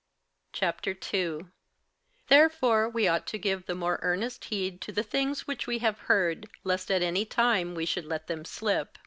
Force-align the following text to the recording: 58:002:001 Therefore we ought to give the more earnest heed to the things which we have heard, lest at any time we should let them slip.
58:002:001 0.55 1.51
Therefore 2.27 2.89
we 2.89 3.07
ought 3.07 3.27
to 3.27 3.37
give 3.37 3.67
the 3.67 3.75
more 3.75 3.99
earnest 4.01 4.45
heed 4.45 4.81
to 4.81 4.91
the 4.91 5.03
things 5.03 5.45
which 5.45 5.67
we 5.67 5.77
have 5.77 5.99
heard, 6.09 6.49
lest 6.63 6.89
at 6.89 7.03
any 7.03 7.23
time 7.23 7.75
we 7.75 7.85
should 7.85 8.05
let 8.05 8.25
them 8.25 8.43
slip. 8.43 8.97